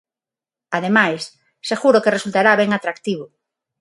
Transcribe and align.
Ademais, 0.77 1.21
seguro 1.69 2.01
que 2.03 2.15
resultará 2.17 2.51
ben 2.61 2.69
atractivo. 2.73 3.25